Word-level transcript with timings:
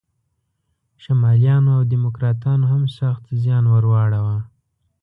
شمالیانو 1.03 1.71
او 1.77 1.83
دیموکراتانو 1.93 2.65
هم 2.73 2.83
سخت 2.97 3.23
زیان 3.41 3.63
ور 3.69 3.83
واړاوه. 3.89 4.37